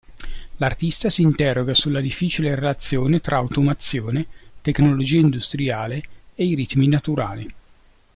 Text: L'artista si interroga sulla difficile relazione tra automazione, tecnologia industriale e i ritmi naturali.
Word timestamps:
L'artista 0.57 1.11
si 1.11 1.21
interroga 1.21 1.75
sulla 1.75 2.01
difficile 2.01 2.55
relazione 2.55 3.19
tra 3.21 3.37
automazione, 3.37 4.25
tecnologia 4.63 5.19
industriale 5.19 6.03
e 6.33 6.43
i 6.43 6.55
ritmi 6.55 6.87
naturali. 6.87 7.53